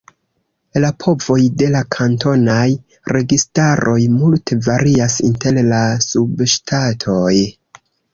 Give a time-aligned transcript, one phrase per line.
[0.83, 2.63] La povoj de la kantonaj
[3.17, 7.35] registaroj multe varias inter la subŝtatoj.